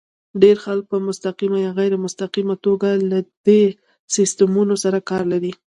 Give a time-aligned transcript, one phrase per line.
[0.41, 3.61] ډېر خلک په مستقیمه یا غیر مستقیمه توګه له دې
[4.15, 5.51] سیسټمونو سره کار لري.